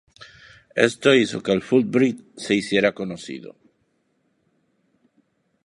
[0.87, 3.49] Esto hizo que Fulbright se hiciera conocido.